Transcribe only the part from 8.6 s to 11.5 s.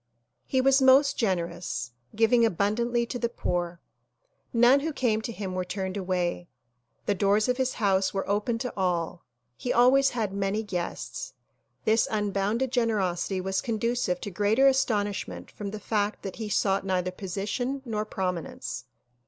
to all. He always had many guests.